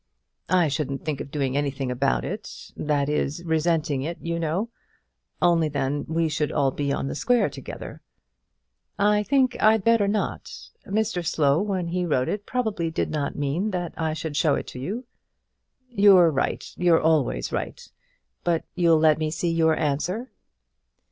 "I 0.49 0.67
shouldn't 0.67 1.05
think 1.05 1.21
of 1.21 1.29
doing 1.29 1.55
anything 1.55 1.91
about 1.91 2.25
it; 2.25 2.71
that 2.75 3.07
is, 3.07 3.43
resenting 3.43 4.01
it, 4.01 4.17
you 4.19 4.39
know. 4.39 4.69
Only 5.43 5.69
then 5.69 6.05
we 6.07 6.27
should 6.27 6.51
all 6.51 6.71
be 6.71 6.91
on 6.91 7.05
the 7.07 7.13
square 7.13 7.51
together." 7.51 8.01
"I 8.97 9.21
think 9.21 9.55
I'd 9.61 9.83
better 9.83 10.07
not. 10.07 10.71
Mr 10.87 11.23
Slow, 11.23 11.61
when 11.61 11.89
he 11.89 12.03
wrote 12.07 12.29
it, 12.29 12.47
probably 12.47 12.89
did 12.89 13.11
not 13.11 13.35
mean 13.35 13.69
that 13.69 13.93
I 13.95 14.13
should 14.15 14.35
show 14.35 14.55
it 14.55 14.65
to 14.69 14.79
you." 14.79 15.05
"You're 15.91 16.31
right; 16.31 16.65
you're 16.75 16.99
always 16.99 17.51
right. 17.51 17.87
But 18.43 18.65
you'll 18.73 18.97
let 18.97 19.19
me 19.19 19.29
see 19.29 19.51
your 19.51 19.77
answer." 19.77 20.31